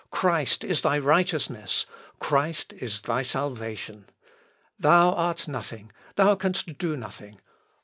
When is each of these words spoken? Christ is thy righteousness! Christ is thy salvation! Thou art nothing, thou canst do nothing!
Christ 0.09 0.63
is 0.63 0.81
thy 0.81 0.97
righteousness! 0.97 1.85
Christ 2.17 2.73
is 2.73 3.01
thy 3.01 3.21
salvation! 3.21 4.09
Thou 4.79 5.11
art 5.11 5.47
nothing, 5.47 5.91
thou 6.15 6.33
canst 6.33 6.79
do 6.79 6.97
nothing! 6.97 7.37